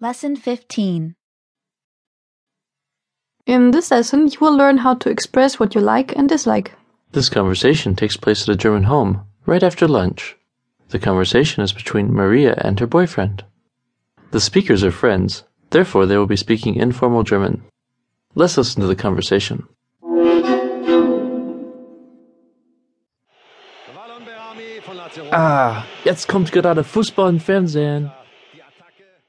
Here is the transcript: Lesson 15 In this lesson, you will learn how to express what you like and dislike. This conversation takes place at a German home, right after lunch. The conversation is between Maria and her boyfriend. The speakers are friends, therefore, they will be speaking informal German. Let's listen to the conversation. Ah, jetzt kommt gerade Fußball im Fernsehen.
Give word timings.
Lesson 0.00 0.34
15 0.34 1.14
In 3.46 3.70
this 3.70 3.92
lesson, 3.92 4.26
you 4.26 4.38
will 4.40 4.56
learn 4.56 4.78
how 4.78 4.94
to 4.94 5.08
express 5.08 5.60
what 5.60 5.76
you 5.76 5.80
like 5.80 6.16
and 6.16 6.28
dislike. 6.28 6.72
This 7.12 7.28
conversation 7.28 7.94
takes 7.94 8.16
place 8.16 8.42
at 8.42 8.48
a 8.48 8.56
German 8.56 8.82
home, 8.84 9.20
right 9.46 9.62
after 9.62 9.86
lunch. 9.86 10.36
The 10.88 10.98
conversation 10.98 11.62
is 11.62 11.72
between 11.72 12.12
Maria 12.12 12.54
and 12.58 12.80
her 12.80 12.88
boyfriend. 12.88 13.44
The 14.32 14.40
speakers 14.40 14.82
are 14.82 14.90
friends, 14.90 15.44
therefore, 15.70 16.06
they 16.06 16.16
will 16.16 16.26
be 16.26 16.36
speaking 16.36 16.74
informal 16.74 17.22
German. 17.22 17.62
Let's 18.34 18.56
listen 18.56 18.80
to 18.80 18.88
the 18.88 18.96
conversation. 18.96 19.68
Ah, 25.30 25.84
jetzt 26.04 26.26
kommt 26.26 26.50
gerade 26.50 26.82
Fußball 26.82 27.28
im 27.28 27.38
Fernsehen. 27.38 28.10